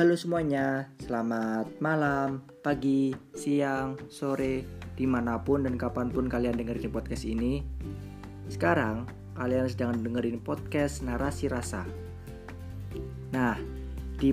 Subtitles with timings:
[0.00, 4.64] Halo semuanya, selamat malam, pagi, siang, sore,
[4.96, 7.60] di mana pun dan kapan pun kalian dengerin podcast ini.
[8.48, 9.04] Sekarang,
[9.36, 11.84] kalian sedang dengerin podcast Narasi Rasa.
[13.36, 13.60] Nah,
[14.16, 14.32] di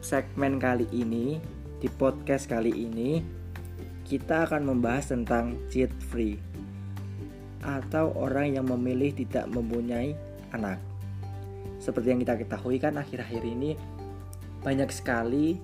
[0.00, 1.36] segmen kali ini,
[1.76, 3.20] di podcast kali ini,
[4.08, 6.40] kita akan membahas tentang cheat free
[7.60, 10.16] atau orang yang memilih tidak mempunyai
[10.56, 10.80] anak.
[11.76, 13.76] Seperti yang kita ketahui kan akhir-akhir ini
[14.62, 15.58] banyak sekali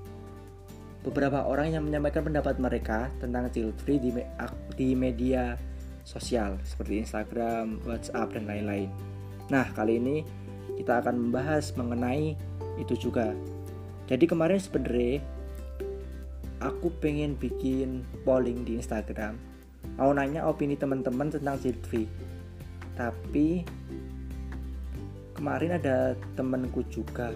[1.06, 4.10] beberapa orang yang menyampaikan pendapat mereka tentang child free di,
[4.74, 5.54] di media
[6.02, 8.90] sosial seperti Instagram, WhatsApp dan lain-lain.
[9.48, 10.26] Nah, kali ini
[10.76, 12.34] kita akan membahas mengenai
[12.76, 13.32] itu juga.
[14.10, 15.22] Jadi kemarin sebenarnya
[16.58, 19.38] aku pengen bikin polling di Instagram
[19.98, 22.08] mau nanya opini teman-teman tentang child free.
[22.94, 23.66] Tapi
[25.34, 27.34] kemarin ada temenku juga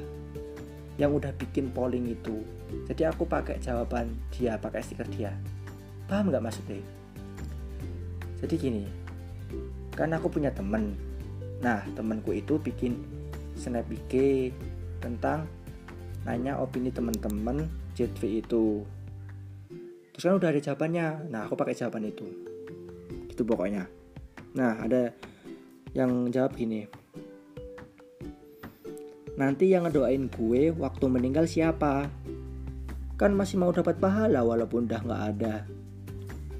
[1.00, 2.44] yang udah bikin polling itu.
[2.88, 5.32] Jadi aku pakai jawaban dia pakai stiker dia.
[6.08, 6.80] Paham nggak maksudnya?
[8.42, 8.84] Jadi gini
[9.92, 10.96] kan aku punya temen.
[11.60, 12.96] Nah temenku itu bikin
[13.56, 14.50] snap IG
[14.98, 15.46] tentang
[16.24, 18.84] nanya opini teman-teman JTV itu.
[20.12, 21.06] Terus kan udah ada jawabannya.
[21.28, 22.26] Nah aku pakai jawaban itu.
[23.28, 23.88] Itu pokoknya.
[24.56, 25.12] Nah ada
[25.92, 26.88] yang jawab gini
[29.36, 32.08] Nanti yang ngedoain gue waktu meninggal siapa?
[33.16, 35.54] Kan masih mau dapat pahala walaupun udah nggak ada.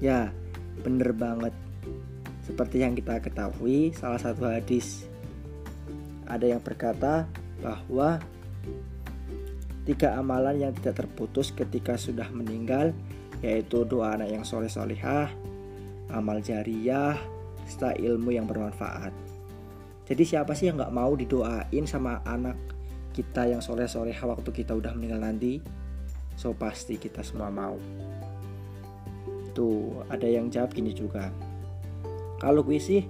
[0.01, 0.33] Ya,
[0.81, 1.53] bener banget.
[2.43, 5.07] Seperti yang kita ketahui, salah satu hadis
[6.27, 7.29] ada yang berkata
[7.61, 8.19] bahwa
[9.85, 12.95] tiga amalan yang tidak terputus ketika sudah meninggal
[13.43, 15.27] yaitu doa anak yang soleh solehah,
[16.09, 17.19] amal jariah,
[17.67, 19.11] serta ilmu yang bermanfaat.
[20.03, 22.59] Jadi siapa sih yang nggak mau didoain sama anak
[23.15, 25.63] kita yang soleh-soleh waktu kita udah meninggal nanti?
[26.35, 27.79] So pasti kita semua mau.
[29.55, 31.31] Tuh ada yang jawab gini juga.
[32.41, 33.07] Kalau gue sih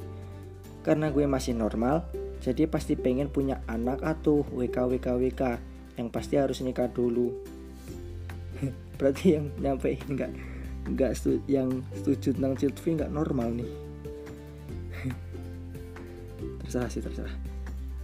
[0.86, 2.06] karena gue masih normal,
[2.44, 5.42] jadi pasti pengen punya anak atau WK WK WK
[5.98, 7.34] yang pasti harus nikah dulu.
[9.02, 10.32] Berarti yang nyampe nggak
[10.84, 11.12] nggak
[11.48, 13.93] yang setuju tentang child nggak normal nih
[16.64, 17.36] terserah sih terserah.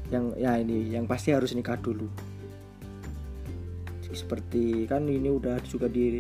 [0.10, 2.10] Yang ya ini yang pasti harus nikah dulu.
[4.10, 6.18] Seperti kan ini udah juga di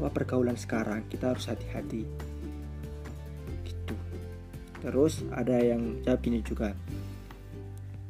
[0.00, 1.06] apa pergaulan sekarang.
[1.06, 2.02] Kita harus hati-hati.
[3.62, 3.94] Gitu.
[4.82, 6.74] Terus ada yang jawab gini juga.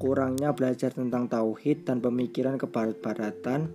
[0.00, 3.69] Kurangnya belajar tentang tauhid dan pemikiran kebarat-baratan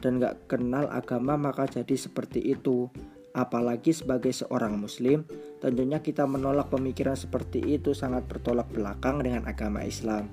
[0.00, 2.88] dan gak kenal agama maka jadi seperti itu.
[3.36, 9.82] Apalagi sebagai seorang muslim, tentunya kita menolak pemikiran seperti itu sangat bertolak belakang dengan agama
[9.82, 10.30] Islam.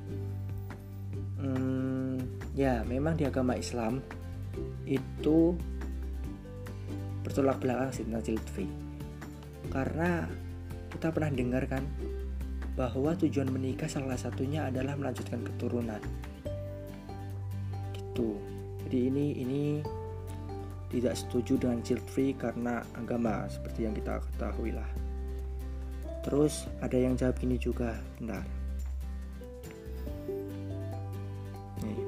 [1.42, 2.22] Hmm,
[2.54, 4.02] ya, memang di agama Islam
[4.86, 5.58] itu
[7.26, 8.46] bertolak belakang tentang child
[9.74, 10.30] Karena
[10.94, 11.84] kita pernah dengar kan
[12.78, 16.02] bahwa tujuan menikah salah satunya adalah melanjutkan keturunan.
[17.98, 18.38] Gitu.
[18.86, 19.64] Jadi ini ini
[20.94, 22.06] tidak setuju dengan child
[22.38, 25.05] karena agama seperti yang kita ketahui lah
[26.26, 28.42] terus ada yang jawab gini juga bentar
[31.86, 32.00] Nih.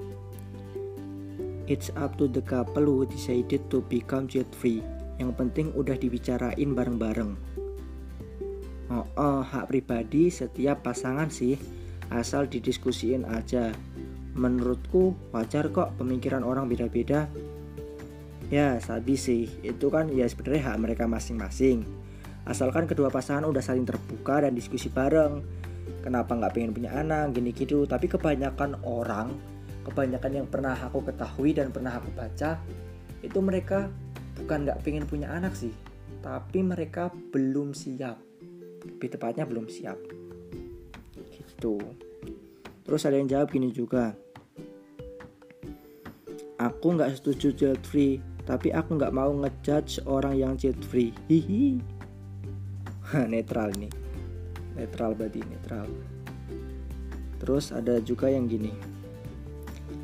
[1.69, 4.81] It's up to the couple who decided to become child free
[5.21, 7.37] yang penting udah dibicarain bareng-bareng
[8.89, 11.53] oh, oh hak pribadi setiap pasangan sih
[12.09, 13.69] asal didiskusiin aja
[14.33, 17.29] menurutku wajar kok pemikiran orang beda-beda
[18.47, 19.51] Ya, sabi sih.
[19.59, 21.83] Itu kan ya sebenarnya hak mereka masing-masing.
[22.47, 25.43] Asalkan kedua pasangan udah saling terbuka dan diskusi bareng.
[25.99, 27.83] Kenapa nggak pengen punya anak, gini gitu.
[27.83, 29.35] Tapi kebanyakan orang,
[29.83, 32.55] kebanyakan yang pernah aku ketahui dan pernah aku baca,
[33.19, 33.91] itu mereka
[34.39, 35.75] bukan nggak pengen punya anak sih.
[36.23, 38.15] Tapi mereka belum siap.
[38.87, 39.99] Lebih tepatnya belum siap.
[41.19, 41.75] Gitu.
[42.87, 44.15] Terus ada yang jawab gini juga.
[46.63, 51.96] Aku nggak setuju child free tapi aku nggak mau ngejudge orang yang cheat free hihi
[53.31, 54.07] netral nih
[54.77, 55.89] netral berarti netral.
[57.41, 58.71] Terus ada juga yang gini.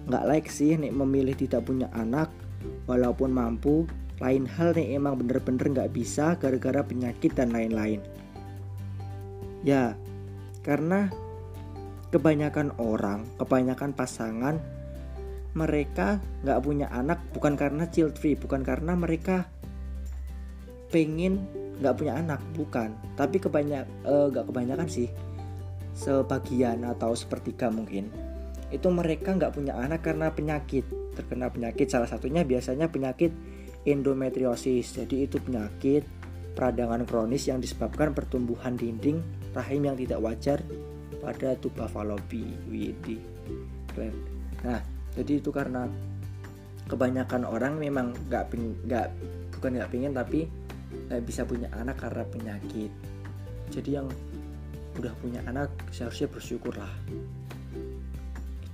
[0.10, 2.34] Nggak like sih nih memilih tidak punya anak
[2.90, 3.86] walaupun mampu.
[4.22, 8.02] Lain hal nih emang bener-bener nggak bisa gara-gara penyakit dan lain-lain.
[9.64, 9.96] Ya
[10.66, 11.10] karena
[12.14, 14.62] kebanyakan orang kebanyakan pasangan
[15.58, 19.50] mereka nggak punya anak bukan karena child free bukan karena mereka
[20.94, 22.96] pengen nggak punya anak bukan.
[23.20, 25.12] Tapi kebanyak uh, nggak kebanyakan sih.
[25.94, 28.08] Sebagian atau sepertiga mungkin.
[28.72, 30.88] Itu mereka nggak punya anak karena penyakit.
[31.14, 33.36] Terkena penyakit salah satunya biasanya penyakit
[33.84, 34.96] endometriosis.
[35.04, 36.08] Jadi itu penyakit
[36.56, 39.20] peradangan kronis yang disebabkan pertumbuhan dinding
[39.54, 40.62] rahim yang tidak wajar
[41.22, 43.18] pada tuba falopi widi
[43.94, 44.14] keren.
[44.66, 44.82] Nah
[45.14, 45.86] jadi itu karena
[46.90, 48.54] kebanyakan orang memang nggak
[48.86, 49.08] nggak
[49.58, 50.50] bukan nggak pingin tapi
[51.10, 52.92] nggak bisa punya anak karena penyakit.
[53.70, 54.08] Jadi yang
[54.98, 56.94] udah punya anak seharusnya bersyukurlah.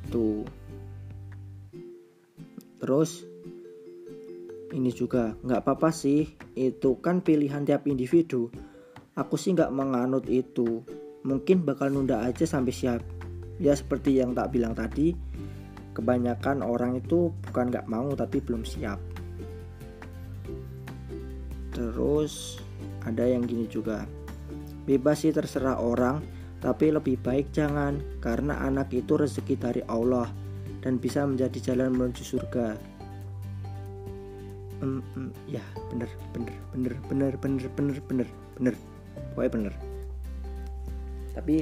[0.08, 0.44] Itu.
[2.80, 3.28] Terus
[4.72, 6.28] ini juga nggak apa-apa sih.
[6.56, 8.52] Itu kan pilihan tiap individu.
[9.16, 10.84] Aku sih nggak menganut itu.
[11.28, 13.02] Mungkin bakal nunda aja sampai siap.
[13.60, 15.12] Ya seperti yang tak bilang tadi
[16.00, 19.19] kebanyakan orang itu bukan nggak mau tapi belum siap
[21.80, 22.60] terus
[23.08, 24.04] ada yang gini juga
[24.84, 26.20] bebas sih terserah orang
[26.60, 30.28] tapi lebih baik jangan, karena anak itu rezeki dari Allah
[30.84, 32.76] dan bisa menjadi jalan menuju surga.
[34.84, 38.28] Mm, mm, ya, bener, bener, bener, bener, bener, bener, bener,
[38.60, 38.76] bener,
[39.32, 39.74] pokoknya bener.
[41.36, 41.56] Tapi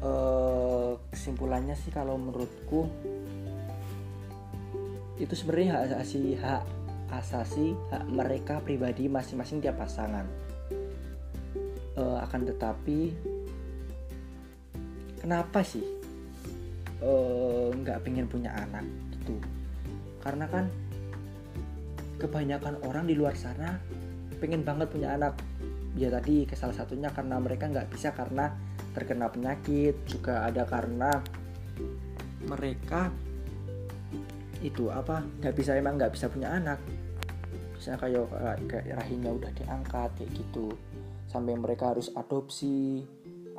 [0.00, 2.88] uh, kesimpulannya sih kalau menurutku
[5.20, 6.00] itu sebenarnya hak
[6.40, 6.64] hak
[7.20, 10.26] asasi hak mereka pribadi masing-masing tiap pasangan.
[11.94, 13.14] Uh, akan tetapi
[15.22, 15.86] kenapa sih
[16.98, 18.82] eh, nggak uh, pengen punya anak
[19.14, 19.38] gitu?
[20.18, 20.66] Karena kan
[22.18, 23.78] kebanyakan orang di luar sana
[24.42, 25.38] pengen banget punya anak.
[25.94, 28.50] Ya tadi ke salah satunya karena mereka nggak bisa karena
[28.90, 31.22] terkena penyakit juga ada karena
[32.46, 33.14] mereka
[34.64, 36.80] itu apa nggak bisa emang nggak bisa punya anak
[37.84, 38.24] misalnya kayak
[38.64, 40.72] kayak rahimnya udah diangkat kayak gitu.
[41.28, 43.04] Sampai mereka harus adopsi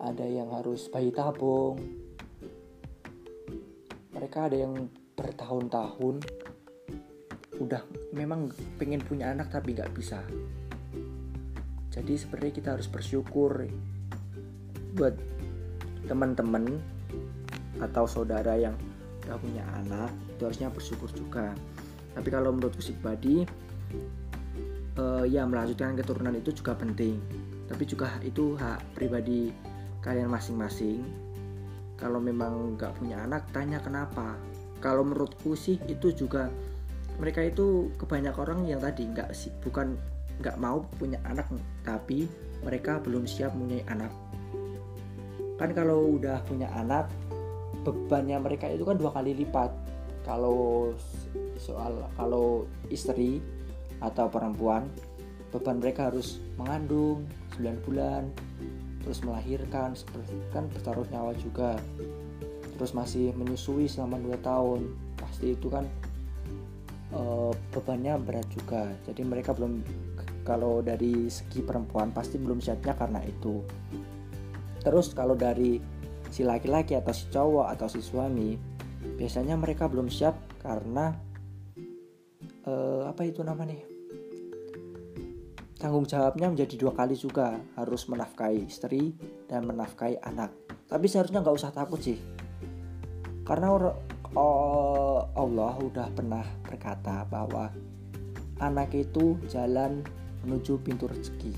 [0.01, 1.77] ada yang harus bayi tabung.
[4.17, 6.25] Mereka ada yang bertahun-tahun
[7.61, 7.85] udah
[8.17, 8.49] memang
[8.81, 10.25] pengen punya anak tapi nggak bisa.
[11.93, 13.69] Jadi sebenarnya kita harus bersyukur
[14.97, 15.13] buat
[16.09, 16.81] teman-teman
[17.77, 18.73] atau saudara yang
[19.29, 21.53] udah punya anak itu harusnya bersyukur juga.
[22.17, 23.45] Tapi kalau menurutku pribadi
[24.99, 27.19] uh, ya melanjutkan keturunan itu juga penting.
[27.65, 29.51] Tapi juga itu hak pribadi
[30.05, 31.01] kalian masing-masing.
[31.95, 34.35] Kalau memang nggak punya anak tanya kenapa.
[34.83, 36.51] Kalau menurutku sih itu juga
[37.15, 39.95] mereka itu kebanyakan orang yang tadi nggak sih bukan
[40.43, 41.47] nggak mau punya anak
[41.87, 42.27] tapi
[42.59, 44.11] mereka belum siap punya anak.
[45.55, 47.07] Kan kalau udah punya anak
[47.87, 49.71] bebannya mereka itu kan dua kali lipat.
[50.27, 50.91] Kalau
[51.55, 53.39] soal kalau istri
[54.03, 54.87] atau perempuan
[55.55, 57.23] beban mereka harus mengandung
[57.55, 58.27] 9 bulan
[59.05, 61.77] terus melahirkan seperti kan bertaruh nyawa juga.
[62.75, 64.81] Terus masih menyusui selama 2 tahun.
[65.15, 65.85] Pasti itu kan
[67.13, 67.21] e,
[67.71, 68.89] bebannya berat juga.
[69.05, 69.85] Jadi mereka belum
[70.41, 73.61] kalau dari segi perempuan pasti belum siapnya karena itu.
[74.81, 75.77] Terus kalau dari
[76.33, 78.57] si laki-laki atau si cowok atau si suami
[79.15, 80.33] biasanya mereka belum siap
[80.65, 81.13] karena
[82.65, 82.73] e,
[83.05, 83.95] apa itu namanya
[85.85, 87.61] tanggung jawabnya menjadi dua kali juga.
[87.77, 89.13] Harus menafkahi istri
[89.45, 90.49] dan menafkahi anak.
[90.89, 92.17] Tapi seharusnya nggak usah takut sih.
[93.45, 93.69] Karena
[95.37, 97.69] Allah udah pernah berkata bahwa
[98.57, 100.01] anak itu jalan
[100.41, 101.53] menuju pintu rezeki.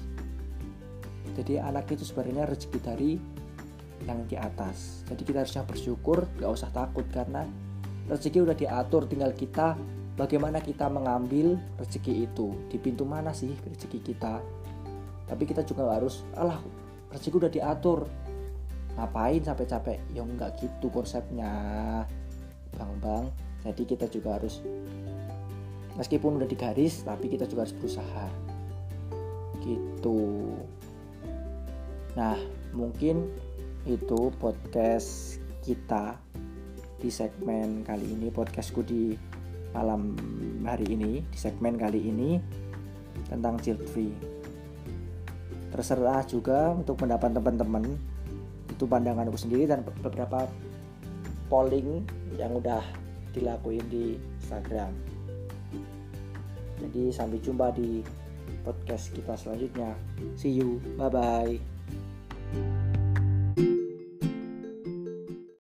[1.38, 3.12] Jadi anak itu sebenarnya rezeki dari
[4.03, 5.08] yang di atas.
[5.08, 7.48] Jadi kita harusnya bersyukur nggak usah takut karena
[8.12, 9.79] rezeki udah diatur tinggal kita
[10.17, 12.51] bagaimana kita mengambil rezeki itu?
[12.67, 14.41] Di pintu mana sih rezeki kita?
[15.29, 16.57] Tapi kita juga harus alah
[17.13, 18.09] rezeki udah diatur.
[18.97, 21.53] Ngapain sampai capek ya enggak gitu konsepnya.
[22.74, 23.25] Bang bang
[23.62, 24.62] jadi kita juga harus
[25.97, 28.27] meskipun udah digaris tapi kita juga harus berusaha.
[29.62, 30.21] Gitu.
[32.17, 32.38] Nah
[32.74, 33.27] mungkin
[33.83, 36.15] itu podcast kita
[36.97, 39.13] di segmen kali ini podcastku di
[39.71, 40.15] malam
[40.63, 42.39] hari ini di segmen kali ini
[43.27, 44.13] tentang child free.
[45.74, 47.97] Terserah juga untuk pendapat teman-teman
[48.71, 50.47] itu pandanganku sendiri dan beberapa
[51.51, 52.05] polling
[52.38, 52.83] yang udah
[53.33, 54.93] dilakuin di Instagram.
[56.77, 58.05] Jadi sampai jumpa di
[58.62, 59.97] podcast kita selanjutnya.
[60.38, 60.77] See you.
[60.95, 62.76] Bye bye